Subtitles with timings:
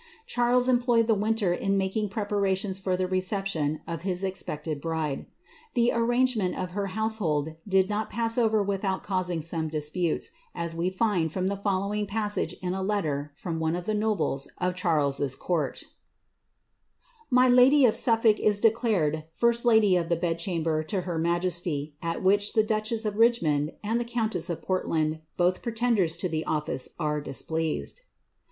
[0.17, 5.27] * Charles employed the winter in making preparations for the receptioa of his expected bride.
[5.75, 10.89] The arrangement of her household did not pass over without causing some disputes, as we
[10.89, 15.35] find from the following passage in a letter from one of the nobles of Charles's
[15.35, 15.83] court:—
[17.01, 21.93] ^ My lady of Suffolk is declared iiri*t lady of the bed chamber to her majesty,
[22.01, 26.89] at which the duchess of Richmond and countess of Portlandi both pretenders to the office,
[26.97, 28.01] are disspleased.